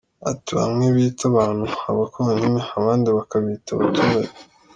[0.31, 4.31] Ati “Bamwe bita abantu Abakonyine abandi bakabita Abaturage.